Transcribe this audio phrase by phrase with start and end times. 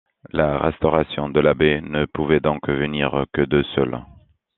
[0.31, 4.03] La restauration de l'abbaye ne pouvait donc venir que d'eux seuls.